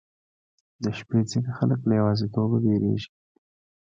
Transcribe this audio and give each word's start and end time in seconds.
•د 0.83 0.85
شپې 0.97 1.19
ځینې 1.29 1.51
خلک 1.57 1.79
له 1.85 1.93
یوازیتوبه 1.99 2.57
ډاریږي. 2.63 3.07